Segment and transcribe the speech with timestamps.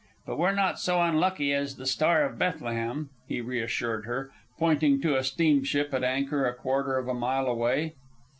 [0.25, 5.15] But we're not so unlucky as the Star of Bethlehem," he reassured her, pointing to
[5.15, 7.93] a steamship at anchor a quarter of a mile away.